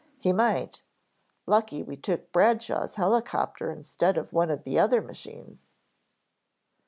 [0.19, 0.81] "He might.
[1.45, 5.73] Lucky we took Bradshaw's helicopter instead of one of the other machines."